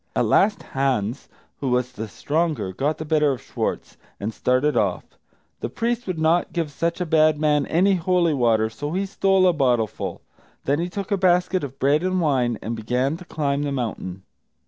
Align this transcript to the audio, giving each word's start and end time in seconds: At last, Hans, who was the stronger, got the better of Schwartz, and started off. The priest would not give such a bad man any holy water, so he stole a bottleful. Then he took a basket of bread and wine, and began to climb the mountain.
At 0.15 0.25
last, 0.25 0.63
Hans, 0.63 1.29
who 1.59 1.69
was 1.69 1.91
the 1.91 2.07
stronger, 2.07 2.73
got 2.73 2.97
the 2.97 3.05
better 3.05 3.33
of 3.33 3.39
Schwartz, 3.43 3.97
and 4.19 4.33
started 4.33 4.75
off. 4.75 5.03
The 5.59 5.69
priest 5.69 6.07
would 6.07 6.17
not 6.17 6.53
give 6.53 6.71
such 6.71 6.99
a 7.01 7.05
bad 7.05 7.39
man 7.39 7.67
any 7.67 7.93
holy 7.93 8.33
water, 8.33 8.67
so 8.67 8.93
he 8.93 9.05
stole 9.05 9.47
a 9.47 9.53
bottleful. 9.53 10.21
Then 10.65 10.79
he 10.79 10.89
took 10.89 11.11
a 11.11 11.17
basket 11.17 11.63
of 11.63 11.77
bread 11.77 12.01
and 12.01 12.19
wine, 12.19 12.57
and 12.63 12.75
began 12.75 13.15
to 13.17 13.25
climb 13.25 13.61
the 13.61 13.71
mountain. 13.71 14.23